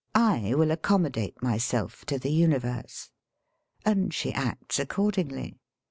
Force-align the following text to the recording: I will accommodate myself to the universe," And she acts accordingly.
I 0.15 0.55
will 0.55 0.71
accommodate 0.71 1.43
myself 1.43 2.05
to 2.05 2.17
the 2.17 2.31
universe," 2.31 3.11
And 3.85 4.11
she 4.11 4.33
acts 4.33 4.79
accordingly. 4.79 5.59